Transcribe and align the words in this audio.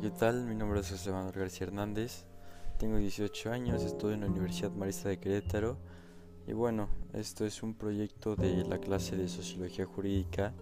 ¿qué 0.00 0.10
tal? 0.10 0.44
Mi 0.44 0.54
nombre 0.54 0.80
es 0.80 0.90
José 0.90 1.10
Manuel 1.10 1.32
García 1.32 1.68
Hernández. 1.68 2.24
Tengo 2.78 2.98
18 2.98 3.50
años, 3.50 3.82
estudio 3.82 4.14
en 4.14 4.20
la 4.20 4.26
Universidad 4.26 4.70
Marista 4.72 5.08
de 5.08 5.18
Querétaro. 5.18 5.78
Y 6.46 6.52
bueno, 6.52 6.90
esto 7.14 7.46
es 7.46 7.62
un 7.62 7.72
proyecto 7.72 8.36
de 8.36 8.62
la 8.64 8.78
clase 8.78 9.16
de 9.16 9.26
Sociología 9.26 9.86
Jurídica. 9.86 10.52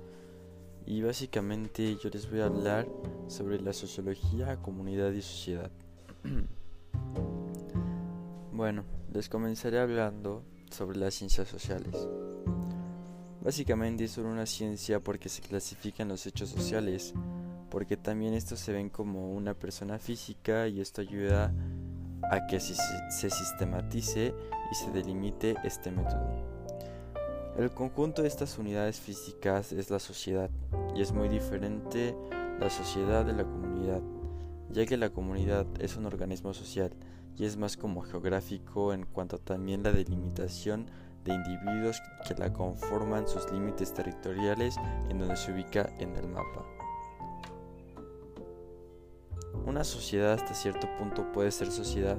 Y 0.86 1.02
básicamente 1.02 1.96
yo 1.96 2.10
les 2.10 2.30
voy 2.30 2.40
a 2.40 2.46
hablar 2.46 2.86
sobre 3.26 3.60
la 3.60 3.72
sociología, 3.72 4.62
comunidad 4.62 5.10
y 5.10 5.22
sociedad. 5.22 5.70
bueno, 8.52 8.84
les 9.12 9.28
comenzaré 9.28 9.80
hablando 9.80 10.44
sobre 10.70 10.98
las 10.98 11.14
ciencias 11.14 11.48
sociales. 11.48 12.08
Básicamente 13.42 14.04
es 14.04 14.16
una 14.16 14.46
ciencia 14.46 15.00
porque 15.00 15.28
se 15.28 15.42
clasifican 15.42 16.06
los 16.06 16.24
hechos 16.24 16.50
sociales 16.50 17.14
porque 17.70 17.96
también 17.96 18.34
estos 18.34 18.60
se 18.60 18.72
ven 18.72 18.88
como 18.88 19.32
una 19.32 19.54
persona 19.54 19.98
física 19.98 20.68
y 20.68 20.80
esto 20.80 21.00
ayuda 21.00 21.52
a 22.30 22.46
que 22.46 22.60
se, 22.60 22.74
sistematice 23.30 24.34
y 24.70 24.74
se 24.74 24.90
delimite 24.90 25.56
este 25.64 25.90
método. 25.90 26.54
El 27.58 27.70
conjunto 27.70 28.22
de 28.22 28.28
estas 28.28 28.58
unidades 28.58 29.00
físicas 29.00 29.72
es 29.72 29.90
la 29.90 29.98
sociedad 29.98 30.50
y 30.94 31.02
es 31.02 31.12
muy 31.12 31.28
diferente 31.28 32.14
la 32.58 32.70
sociedad 32.70 33.24
de 33.24 33.32
la 33.32 33.44
comunidad, 33.44 34.02
ya 34.70 34.86
que 34.86 34.96
la 34.96 35.10
comunidad 35.10 35.66
es 35.80 35.96
un 35.96 36.06
organismo 36.06 36.52
social 36.54 36.90
y 37.36 37.44
es 37.44 37.56
más 37.56 37.76
como 37.76 38.02
geográfico 38.02 38.92
en 38.92 39.04
cuanto 39.04 39.36
a 39.36 39.38
también 39.38 39.82
la 39.82 39.92
delimitación 39.92 40.86
de 41.24 41.34
individuos 41.34 42.02
que 42.26 42.34
la 42.34 42.52
conforman 42.52 43.26
sus 43.26 43.50
límites 43.50 43.94
territoriales 43.94 44.76
en 45.08 45.18
donde 45.18 45.36
se 45.36 45.52
ubica 45.52 45.90
en 45.98 46.14
el 46.16 46.28
mapa. 46.28 46.73
Una 49.66 49.82
sociedad 49.82 50.32
hasta 50.32 50.54
cierto 50.54 50.88
punto 50.98 51.32
puede 51.32 51.50
ser 51.50 51.70
sociedad, 51.70 52.18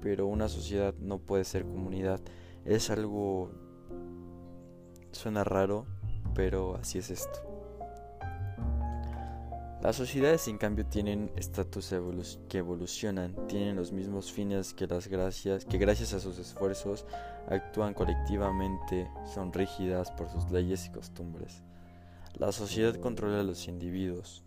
pero 0.00 0.26
una 0.26 0.48
sociedad 0.48 0.94
no 1.00 1.18
puede 1.18 1.44
ser 1.44 1.64
comunidad. 1.64 2.20
Es 2.64 2.88
algo... 2.90 3.50
suena 5.10 5.42
raro, 5.42 5.86
pero 6.34 6.76
así 6.76 6.98
es 6.98 7.10
esto. 7.10 7.54
Las 9.82 9.96
sociedades 9.96 10.48
en 10.48 10.56
cambio 10.56 10.86
tienen 10.86 11.30
estatus 11.36 11.94
que 12.48 12.58
evolucionan, 12.58 13.36
tienen 13.48 13.76
los 13.76 13.92
mismos 13.92 14.32
fines 14.32 14.72
que 14.72 14.86
las 14.86 15.08
gracias, 15.08 15.66
que 15.66 15.76
gracias 15.76 16.14
a 16.14 16.20
sus 16.20 16.38
esfuerzos 16.38 17.04
actúan 17.48 17.92
colectivamente, 17.92 19.10
son 19.34 19.52
rígidas 19.52 20.10
por 20.12 20.30
sus 20.30 20.50
leyes 20.50 20.86
y 20.86 20.90
costumbres. 20.90 21.62
La 22.38 22.50
sociedad 22.50 22.94
controla 22.96 23.40
a 23.40 23.42
los 23.42 23.68
individuos, 23.68 24.42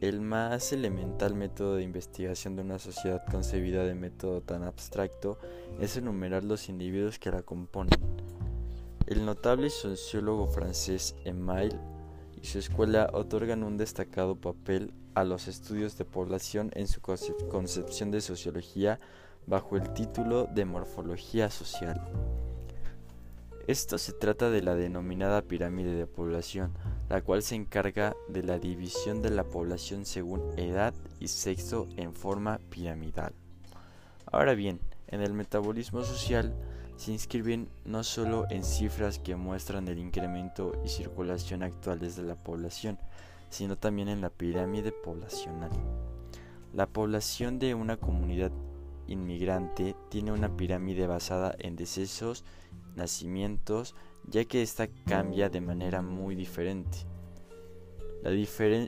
el 0.00 0.20
más 0.20 0.72
elemental 0.72 1.34
método 1.34 1.74
de 1.74 1.82
investigación 1.82 2.54
de 2.54 2.62
una 2.62 2.78
sociedad 2.78 3.24
concebida 3.30 3.84
de 3.84 3.94
método 3.94 4.40
tan 4.40 4.62
abstracto 4.62 5.38
es 5.80 5.96
enumerar 5.96 6.44
los 6.44 6.68
individuos 6.68 7.18
que 7.18 7.32
la 7.32 7.42
componen. 7.42 7.98
El 9.06 9.24
notable 9.24 9.70
sociólogo 9.70 10.46
francés 10.46 11.16
Emile 11.24 11.78
y 12.40 12.46
su 12.46 12.58
escuela 12.60 13.10
otorgan 13.12 13.64
un 13.64 13.76
destacado 13.76 14.36
papel 14.36 14.92
a 15.14 15.24
los 15.24 15.48
estudios 15.48 15.98
de 15.98 16.04
población 16.04 16.70
en 16.74 16.86
su 16.86 17.00
concepción 17.00 18.12
de 18.12 18.20
sociología 18.20 19.00
bajo 19.46 19.76
el 19.76 19.92
título 19.94 20.46
de 20.54 20.64
morfología 20.64 21.50
social. 21.50 22.00
Esto 23.68 23.98
se 23.98 24.14
trata 24.14 24.48
de 24.48 24.62
la 24.62 24.74
denominada 24.74 25.42
pirámide 25.42 25.94
de 25.94 26.06
población, 26.06 26.72
la 27.10 27.20
cual 27.20 27.42
se 27.42 27.54
encarga 27.54 28.16
de 28.26 28.42
la 28.42 28.58
división 28.58 29.20
de 29.20 29.28
la 29.28 29.44
población 29.44 30.06
según 30.06 30.40
edad 30.58 30.94
y 31.20 31.28
sexo 31.28 31.86
en 31.98 32.14
forma 32.14 32.60
piramidal. 32.70 33.34
Ahora 34.24 34.54
bien, 34.54 34.80
en 35.08 35.20
el 35.20 35.34
metabolismo 35.34 36.02
social 36.02 36.54
se 36.96 37.12
inscriben 37.12 37.68
no 37.84 38.04
solo 38.04 38.46
en 38.48 38.64
cifras 38.64 39.18
que 39.18 39.36
muestran 39.36 39.86
el 39.88 39.98
incremento 39.98 40.72
y 40.82 40.88
circulación 40.88 41.62
actuales 41.62 42.16
de 42.16 42.22
la 42.22 42.36
población, 42.36 42.98
sino 43.50 43.76
también 43.76 44.08
en 44.08 44.22
la 44.22 44.30
pirámide 44.30 44.92
poblacional. 44.92 45.72
La 46.72 46.86
población 46.86 47.58
de 47.58 47.74
una 47.74 47.98
comunidad 47.98 48.50
inmigrante 49.08 49.94
tiene 50.08 50.32
una 50.32 50.56
pirámide 50.56 51.06
basada 51.06 51.54
en 51.58 51.76
decesos 51.76 52.44
nacimientos, 52.96 53.94
ya 54.24 54.44
que 54.44 54.62
ésta 54.62 54.88
cambia 55.06 55.48
de 55.48 55.60
manera 55.60 56.02
muy 56.02 56.34
diferente. 56.34 56.98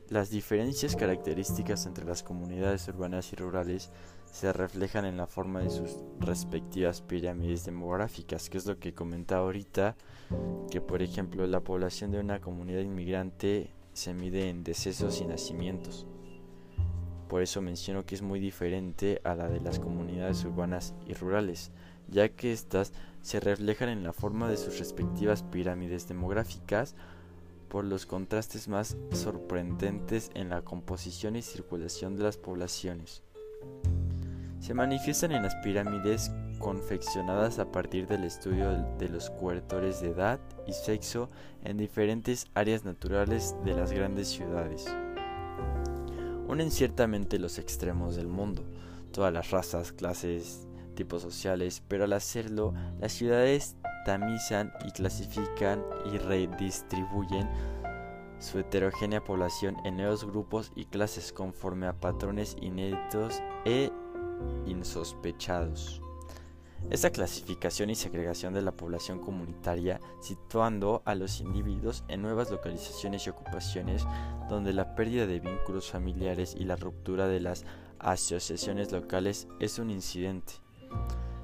las 0.09 0.31
diferencias 0.31 0.97
características 0.97 1.87
entre 1.87 2.05
las 2.05 2.23
comunidades 2.23 2.89
urbanas 2.89 3.33
y 3.33 3.37
rurales 3.37 3.91
se 4.33 4.53
reflejan 4.53 5.05
en 5.05 5.17
la 5.17 5.27
forma 5.27 5.61
de 5.61 5.71
sus 5.71 5.97
respectivas 6.21 7.01
pirámides 7.03 7.65
demográficas, 7.65 8.49
que 8.49 8.59
es 8.59 8.67
lo 8.67 8.79
que 8.79 8.95
comentaba 8.95 9.43
ahorita, 9.43 9.97
que 10.71 10.81
por 10.81 11.03
ejemplo 11.03 11.47
la 11.47 11.61
población 11.61 12.11
de 12.13 12.21
una 12.21 12.41
comunidad 12.41 12.81
inmigrante 12.81 13.71
se 13.93 14.15
mide 14.15 14.49
en 14.49 14.63
decesos 14.63 15.21
y 15.21 15.27
nacimientos. 15.27 16.07
Por 17.29 17.43
eso 17.43 17.63
menciono 17.63 18.05
que 18.05 18.15
es 18.15 18.23
muy 18.23 18.41
diferente 18.41 19.21
a 19.25 19.35
la 19.35 19.49
de 19.49 19.61
las 19.61 19.79
comunidades 19.79 20.45
urbanas 20.45 20.95
y 21.07 21.15
rurales, 21.15 21.71
ya 22.09 22.29
que 22.29 22.53
éstas 22.53 22.93
se 23.23 23.41
reflejan 23.41 23.89
en 23.89 24.03
la 24.03 24.13
forma 24.13 24.49
de 24.49 24.57
sus 24.57 24.79
respectivas 24.79 25.43
pirámides 25.43 26.09
demográficas 26.09 26.95
por 27.69 27.85
los 27.85 28.05
contrastes 28.05 28.69
más 28.69 28.97
sorprendentes 29.13 30.31
en 30.35 30.49
la 30.49 30.63
composición 30.63 31.37
y 31.37 31.43
circulación 31.43 32.17
de 32.17 32.25
las 32.25 32.37
poblaciones. 32.37 33.23
Se 34.59 34.75
manifiestan 34.75 35.33
en 35.33 35.43
las 35.43 35.55
pirámides 35.57 36.31
confeccionadas 36.59 37.59
a 37.59 37.73
partir 37.73 38.07
del 38.07 38.25
estudio 38.25 38.71
de 38.99 39.09
los 39.09 39.31
cobertores 39.31 40.01
de 40.01 40.09
edad 40.09 40.41
y 40.67 40.73
sexo 40.73 41.31
en 41.65 41.79
diferentes 41.79 42.47
áreas 42.55 42.85
naturales 42.85 43.57
de 43.65 43.75
las 43.75 43.93
grandes 43.93 44.29
ciudades. 44.29 44.85
Unen 46.47 46.71
ciertamente 46.71 47.39
los 47.39 47.59
extremos 47.59 48.17
del 48.17 48.27
mundo, 48.27 48.65
todas 49.13 49.33
las 49.33 49.51
razas, 49.51 49.93
clases, 49.93 50.67
tipos 50.95 51.23
sociales, 51.23 51.83
pero 51.89 52.05
al 52.05 52.13
hacerlo, 52.13 52.75
las 53.01 53.13
ciudades 53.13 53.77
tamizan 54.05 54.73
y 54.87 54.91
clasifican 54.93 55.85
y 56.13 56.19
redistribuyen 56.19 57.49
su 58.39 58.59
heterogénea 58.59 59.23
población 59.23 59.77
en 59.85 59.97
nuevos 59.99 60.25
grupos 60.25 60.73
y 60.75 60.87
clases 60.87 61.33
conforme 61.33 61.87
a 61.87 62.01
patrones 62.01 62.57
inéditos 62.61 63.43
e 63.65 63.93
insospechados. 64.67 66.01
Esta 66.89 67.11
clasificación 67.11 67.91
y 67.91 67.95
segregación 67.95 68.55
de 68.55 68.63
la 68.63 68.73
población 68.73 69.19
comunitaria 69.19 70.01
situando 70.21 71.03
a 71.05 71.15
los 71.15 71.41
individuos 71.41 72.05
en 72.09 72.23
nuevas 72.23 72.51
localizaciones 72.51 73.27
y 73.27 73.31
ocupaciones 73.31 74.07
donde 74.49 74.73
la 74.73 74.95
pérdida 74.95 75.27
de 75.27 75.41
vínculos 75.41 75.91
familiares 75.91 76.57
y 76.59 76.65
la 76.65 76.77
ruptura 76.77 77.29
de 77.29 77.41
las 77.41 77.67
asociaciones 77.99 78.91
locales 78.93 79.47
es 79.61 79.79
un 79.79 79.91
incidente 79.91 80.55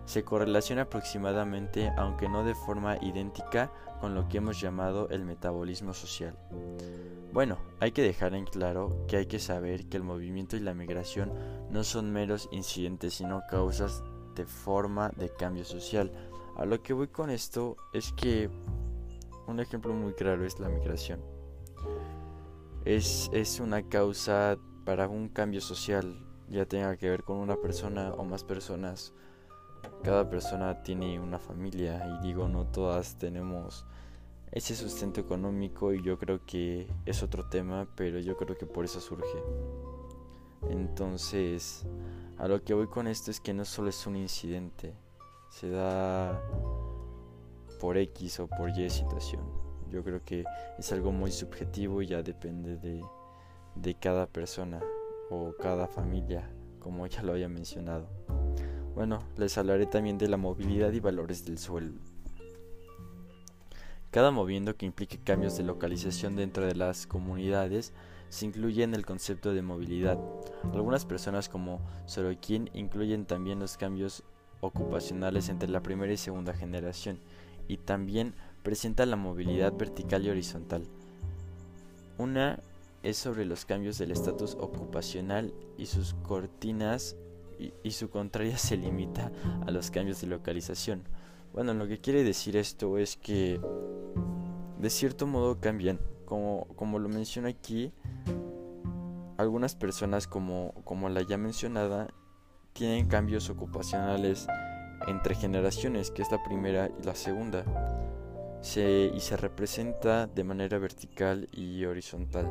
se 0.06 0.24
correlaciona 0.24 0.82
aproximadamente, 0.82 1.92
aunque 1.96 2.28
no 2.28 2.44
de 2.44 2.54
forma 2.54 2.96
idéntica, 3.02 3.72
con 4.00 4.14
lo 4.14 4.28
que 4.28 4.38
hemos 4.38 4.60
llamado 4.60 5.08
el 5.10 5.24
metabolismo 5.24 5.92
social. 5.94 6.38
Bueno, 7.32 7.58
hay 7.80 7.92
que 7.92 8.02
dejar 8.02 8.34
en 8.34 8.44
claro 8.44 9.04
que 9.08 9.16
hay 9.16 9.26
que 9.26 9.38
saber 9.38 9.88
que 9.88 9.96
el 9.96 10.04
movimiento 10.04 10.56
y 10.56 10.60
la 10.60 10.74
migración 10.74 11.32
no 11.70 11.82
son 11.82 12.12
meros 12.12 12.48
incidentes, 12.52 13.14
sino 13.14 13.42
causas 13.50 14.02
de 14.34 14.46
forma 14.46 15.10
de 15.16 15.28
cambio 15.28 15.64
social. 15.64 16.12
A 16.56 16.64
lo 16.64 16.82
que 16.82 16.92
voy 16.92 17.08
con 17.08 17.30
esto 17.30 17.76
es 17.92 18.12
que 18.12 18.48
un 19.46 19.60
ejemplo 19.60 19.92
muy 19.92 20.12
claro 20.14 20.44
es 20.44 20.60
la 20.60 20.68
migración. 20.68 21.20
Es, 22.84 23.28
es 23.32 23.58
una 23.58 23.82
causa 23.82 24.56
para 24.84 25.08
un 25.08 25.28
cambio 25.28 25.60
social, 25.60 26.24
ya 26.48 26.64
tenga 26.64 26.96
que 26.96 27.10
ver 27.10 27.24
con 27.24 27.38
una 27.38 27.56
persona 27.56 28.14
o 28.14 28.24
más 28.24 28.44
personas 28.44 29.12
cada 30.02 30.28
persona 30.28 30.82
tiene 30.82 31.18
una 31.20 31.38
familia 31.38 32.06
y 32.06 32.26
digo, 32.26 32.48
no 32.48 32.66
todas 32.66 33.16
tenemos 33.16 33.84
ese 34.52 34.74
sustento 34.74 35.20
económico 35.20 35.92
y 35.92 36.02
yo 36.02 36.18
creo 36.18 36.44
que 36.46 36.86
es 37.04 37.22
otro 37.22 37.48
tema, 37.48 37.86
pero 37.96 38.18
yo 38.20 38.36
creo 38.36 38.56
que 38.56 38.66
por 38.66 38.84
eso 38.84 39.00
surge. 39.00 39.38
Entonces, 40.70 41.84
a 42.38 42.48
lo 42.48 42.62
que 42.62 42.74
voy 42.74 42.86
con 42.86 43.06
esto 43.06 43.30
es 43.30 43.40
que 43.40 43.54
no 43.54 43.64
solo 43.64 43.90
es 43.90 44.06
un 44.06 44.16
incidente, 44.16 44.94
se 45.50 45.70
da 45.70 46.42
por 47.80 47.96
X 47.96 48.40
o 48.40 48.48
por 48.48 48.70
Y 48.70 48.88
situación. 48.90 49.42
Yo 49.90 50.02
creo 50.02 50.24
que 50.24 50.44
es 50.78 50.92
algo 50.92 51.12
muy 51.12 51.30
subjetivo 51.30 52.02
y 52.02 52.08
ya 52.08 52.22
depende 52.22 52.76
de, 52.76 53.04
de 53.74 53.94
cada 53.94 54.26
persona 54.26 54.80
o 55.30 55.52
cada 55.60 55.86
familia, 55.86 56.50
como 56.80 57.06
ya 57.06 57.22
lo 57.22 57.32
había 57.32 57.48
mencionado. 57.48 58.08
Bueno, 58.96 59.22
les 59.36 59.58
hablaré 59.58 59.84
también 59.84 60.16
de 60.16 60.26
la 60.26 60.38
movilidad 60.38 60.90
y 60.90 61.00
valores 61.00 61.44
del 61.44 61.58
suelo. 61.58 61.92
Cada 64.10 64.30
moviendo 64.30 64.74
que 64.74 64.86
implique 64.86 65.18
cambios 65.18 65.58
de 65.58 65.64
localización 65.64 66.34
dentro 66.34 66.64
de 66.64 66.74
las 66.74 67.06
comunidades 67.06 67.92
se 68.30 68.46
incluye 68.46 68.82
en 68.84 68.94
el 68.94 69.04
concepto 69.04 69.52
de 69.52 69.60
movilidad. 69.60 70.18
Algunas 70.72 71.04
personas 71.04 71.50
como 71.50 71.82
Sorokin 72.06 72.70
incluyen 72.72 73.26
también 73.26 73.60
los 73.60 73.76
cambios 73.76 74.22
ocupacionales 74.62 75.50
entre 75.50 75.68
la 75.68 75.82
primera 75.82 76.14
y 76.14 76.16
segunda 76.16 76.54
generación 76.54 77.18
y 77.68 77.76
también 77.76 78.32
presenta 78.62 79.04
la 79.04 79.16
movilidad 79.16 79.74
vertical 79.74 80.24
y 80.24 80.30
horizontal. 80.30 80.86
Una 82.16 82.60
es 83.02 83.18
sobre 83.18 83.44
los 83.44 83.66
cambios 83.66 83.98
del 83.98 84.10
estatus 84.10 84.54
ocupacional 84.54 85.52
y 85.76 85.84
sus 85.84 86.14
cortinas 86.14 87.14
y, 87.58 87.90
su 87.90 88.10
contraria 88.10 88.58
se 88.58 88.76
limita 88.76 89.32
a 89.66 89.70
los 89.70 89.90
cambios 89.90 90.20
de 90.20 90.26
localización. 90.26 91.02
Bueno, 91.52 91.74
lo 91.74 91.86
que 91.88 91.98
quiere 91.98 92.22
decir 92.22 92.56
esto 92.56 92.98
es 92.98 93.16
que 93.16 93.60
de 94.78 94.90
cierto 94.90 95.26
modo 95.26 95.60
cambian. 95.60 96.00
Como, 96.26 96.66
como 96.74 96.98
lo 96.98 97.08
menciono 97.08 97.46
aquí, 97.46 97.92
algunas 99.38 99.76
personas 99.76 100.26
como, 100.26 100.74
como 100.84 101.08
la 101.08 101.22
ya 101.22 101.38
mencionada 101.38 102.08
tienen 102.72 103.06
cambios 103.06 103.48
ocupacionales 103.48 104.48
entre 105.06 105.34
generaciones, 105.34 106.10
que 106.10 106.22
es 106.22 106.30
la 106.32 106.42
primera 106.42 106.90
y 107.00 107.04
la 107.04 107.14
segunda, 107.14 107.64
se, 108.60 109.12
y 109.14 109.20
se 109.20 109.36
representa 109.36 110.26
de 110.26 110.44
manera 110.44 110.78
vertical 110.78 111.48
y 111.52 111.84
horizontal. 111.84 112.50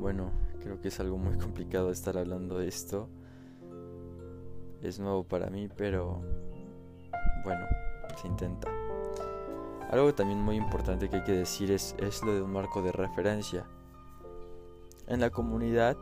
Bueno, 0.00 0.32
creo 0.60 0.80
que 0.80 0.88
es 0.88 1.00
algo 1.00 1.18
muy 1.18 1.36
complicado 1.38 1.90
estar 1.90 2.16
hablando 2.16 2.58
de 2.58 2.68
esto. 2.68 3.08
Es 4.82 4.98
nuevo 4.98 5.24
para 5.24 5.50
mí, 5.50 5.68
pero 5.76 6.22
bueno, 7.44 7.66
se 8.20 8.28
intenta. 8.28 8.68
Algo 9.90 10.14
también 10.14 10.40
muy 10.40 10.56
importante 10.56 11.08
que 11.08 11.16
hay 11.16 11.24
que 11.24 11.32
decir 11.32 11.70
es, 11.70 11.96
es 11.98 12.22
lo 12.22 12.34
de 12.34 12.42
un 12.42 12.52
marco 12.52 12.80
de 12.82 12.92
referencia. 12.92 13.66
En 15.08 15.20
la 15.20 15.30
comunidad 15.30 15.96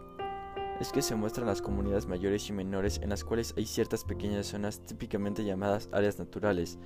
es 0.80 0.92
que 0.92 1.02
se 1.02 1.14
muestran 1.14 1.46
las 1.46 1.62
comunidades 1.62 2.06
mayores 2.06 2.48
y 2.50 2.52
menores 2.52 3.00
en 3.02 3.08
las 3.08 3.24
cuales 3.24 3.54
hay 3.56 3.66
ciertas 3.66 4.04
pequeñas 4.04 4.46
zonas 4.46 4.80
típicamente 4.80 5.44
llamadas 5.44 5.88
áreas 5.92 6.18
naturales 6.18 6.78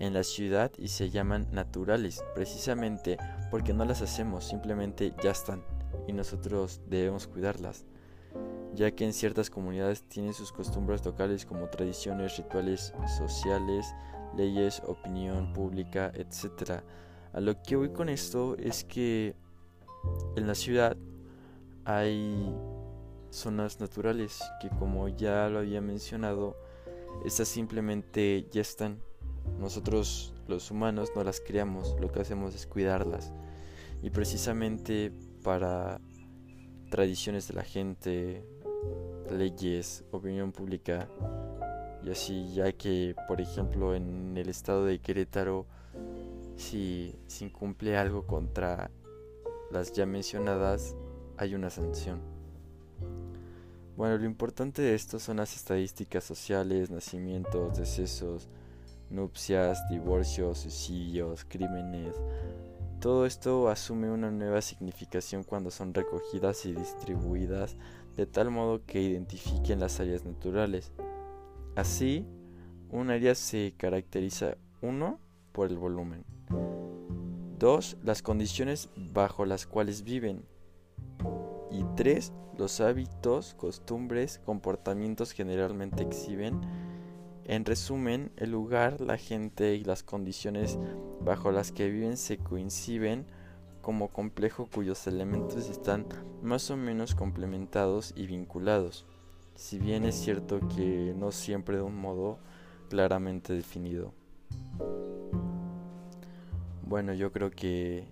en 0.00 0.12
la 0.12 0.24
ciudad 0.24 0.72
y 0.76 0.88
se 0.88 1.08
llaman 1.10 1.46
naturales 1.52 2.22
precisamente 2.34 3.16
porque 3.50 3.72
no 3.72 3.84
las 3.84 4.02
hacemos, 4.02 4.44
simplemente 4.44 5.14
ya 5.22 5.30
están 5.30 5.62
y 6.06 6.12
nosotros 6.12 6.80
debemos 6.88 7.26
cuidarlas, 7.26 7.84
ya 8.74 8.90
que 8.90 9.04
en 9.04 9.12
ciertas 9.12 9.50
comunidades 9.50 10.02
tienen 10.02 10.34
sus 10.34 10.52
costumbres 10.52 11.04
locales 11.04 11.46
como 11.46 11.68
tradiciones, 11.68 12.36
rituales 12.36 12.92
sociales, 13.18 13.86
leyes, 14.36 14.82
opinión 14.86 15.52
pública, 15.52 16.12
etc. 16.14 16.82
A 17.32 17.40
lo 17.40 17.62
que 17.62 17.76
voy 17.76 17.90
con 17.90 18.08
esto 18.08 18.56
es 18.58 18.84
que 18.84 19.34
en 20.36 20.46
la 20.46 20.54
ciudad 20.54 20.96
hay 21.84 22.54
zonas 23.30 23.80
naturales 23.80 24.40
que 24.60 24.68
como 24.70 25.08
ya 25.08 25.48
lo 25.48 25.58
había 25.58 25.80
mencionado, 25.80 26.56
estas 27.24 27.48
simplemente 27.48 28.46
ya 28.50 28.60
están. 28.60 29.00
Nosotros 29.58 30.34
los 30.48 30.70
humanos 30.70 31.10
no 31.14 31.24
las 31.24 31.40
creamos, 31.40 31.96
lo 32.00 32.10
que 32.10 32.20
hacemos 32.20 32.54
es 32.54 32.66
cuidarlas. 32.66 33.32
Y 34.02 34.10
precisamente 34.10 35.12
para 35.44 36.00
tradiciones 36.90 37.46
de 37.46 37.54
la 37.54 37.62
gente, 37.62 38.44
leyes, 39.30 40.02
opinión 40.10 40.50
pública, 40.50 41.08
y 42.02 42.10
así, 42.10 42.52
ya 42.52 42.72
que, 42.72 43.14
por 43.28 43.40
ejemplo, 43.40 43.94
en 43.94 44.36
el 44.36 44.48
estado 44.48 44.84
de 44.84 44.98
Querétaro, 44.98 45.66
si 46.56 47.14
se 47.28 47.44
incumple 47.44 47.96
algo 47.96 48.26
contra 48.26 48.90
las 49.70 49.92
ya 49.92 50.06
mencionadas, 50.06 50.96
hay 51.36 51.54
una 51.54 51.70
sanción. 51.70 52.20
Bueno, 53.96 54.18
lo 54.18 54.24
importante 54.24 54.82
de 54.82 54.94
esto 54.94 55.18
son 55.20 55.36
las 55.36 55.54
estadísticas 55.54 56.24
sociales, 56.24 56.90
nacimientos, 56.90 57.78
decesos, 57.78 58.48
nupcias, 59.08 59.88
divorcios, 59.88 60.58
suicidios, 60.58 61.44
crímenes. 61.44 62.14
Todo 63.04 63.26
esto 63.26 63.68
asume 63.68 64.10
una 64.10 64.30
nueva 64.30 64.62
significación 64.62 65.44
cuando 65.44 65.70
son 65.70 65.92
recogidas 65.92 66.64
y 66.64 66.72
distribuidas 66.72 67.76
de 68.16 68.24
tal 68.24 68.50
modo 68.50 68.86
que 68.86 69.02
identifiquen 69.02 69.78
las 69.78 70.00
áreas 70.00 70.24
naturales. 70.24 70.90
Así, 71.76 72.26
un 72.88 73.10
área 73.10 73.34
se 73.34 73.74
caracteriza, 73.76 74.56
uno, 74.80 75.20
por 75.52 75.68
el 75.68 75.76
volumen, 75.76 76.24
dos, 77.58 77.98
las 78.02 78.22
condiciones 78.22 78.88
bajo 78.96 79.44
las 79.44 79.66
cuales 79.66 80.02
viven, 80.02 80.46
y 81.70 81.84
tres, 81.96 82.32
los 82.56 82.80
hábitos, 82.80 83.52
costumbres, 83.52 84.40
comportamientos 84.46 85.32
generalmente 85.32 86.02
exhiben. 86.02 86.58
En 87.46 87.66
resumen, 87.66 88.32
el 88.36 88.50
lugar, 88.52 89.02
la 89.02 89.18
gente 89.18 89.74
y 89.74 89.84
las 89.84 90.02
condiciones 90.02 90.78
bajo 91.20 91.52
las 91.52 91.72
que 91.72 91.90
viven 91.90 92.16
se 92.16 92.38
coinciden 92.38 93.26
como 93.82 94.08
complejo 94.08 94.66
cuyos 94.72 95.06
elementos 95.06 95.68
están 95.68 96.06
más 96.42 96.70
o 96.70 96.76
menos 96.78 97.14
complementados 97.14 98.14
y 98.16 98.26
vinculados, 98.26 99.04
si 99.56 99.78
bien 99.78 100.06
es 100.06 100.14
cierto 100.14 100.58
que 100.74 101.12
no 101.14 101.32
siempre 101.32 101.76
de 101.76 101.82
un 101.82 101.96
modo 101.96 102.38
claramente 102.88 103.52
definido. 103.52 104.14
Bueno, 106.82 107.12
yo 107.12 107.30
creo 107.30 107.50
que 107.50 108.06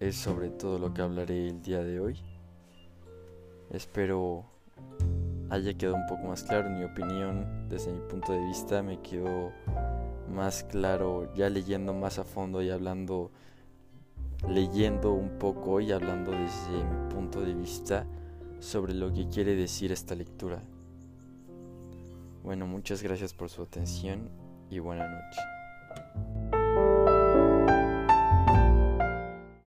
es 0.00 0.16
sobre 0.16 0.50
todo 0.50 0.78
lo 0.78 0.92
que 0.92 1.00
hablaré 1.00 1.48
el 1.48 1.62
día 1.62 1.82
de 1.82 1.98
hoy. 1.98 2.20
Espero 3.70 4.44
haya 5.50 5.74
quedado 5.74 5.96
un 5.96 6.06
poco 6.06 6.28
más 6.28 6.42
claro 6.42 6.68
en 6.68 6.78
mi 6.78 6.84
opinión. 6.84 7.68
Desde 7.68 7.92
mi 7.92 8.00
punto 8.00 8.32
de 8.32 8.44
vista 8.44 8.82
me 8.82 9.00
quedó 9.00 9.52
más 10.32 10.64
claro 10.64 11.32
ya 11.34 11.48
leyendo 11.48 11.94
más 11.94 12.18
a 12.18 12.24
fondo 12.24 12.62
y 12.62 12.70
hablando, 12.70 13.30
leyendo 14.48 15.12
un 15.12 15.38
poco 15.38 15.80
y 15.80 15.92
hablando 15.92 16.32
desde 16.32 16.84
mi 16.84 17.12
punto 17.12 17.40
de 17.40 17.54
vista 17.54 18.06
sobre 18.60 18.94
lo 18.94 19.12
que 19.12 19.28
quiere 19.28 19.54
decir 19.54 19.92
esta 19.92 20.14
lectura. 20.14 20.62
Bueno, 22.42 22.66
muchas 22.66 23.02
gracias 23.02 23.34
por 23.34 23.50
su 23.50 23.62
atención 23.62 24.30
y 24.70 24.78
buena 24.78 25.08
noche. 25.08 25.57